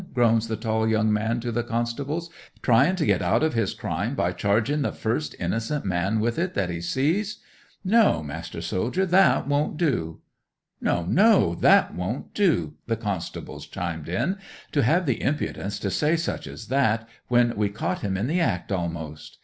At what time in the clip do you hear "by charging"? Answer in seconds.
4.15-4.81